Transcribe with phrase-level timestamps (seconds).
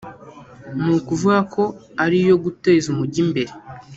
[0.81, 1.63] ni ukuvuga ko
[2.03, 3.51] ari iyo guteza umujyi imbere